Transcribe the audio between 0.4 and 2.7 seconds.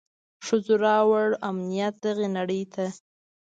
ښځو راووړ امنيت دغي نړۍ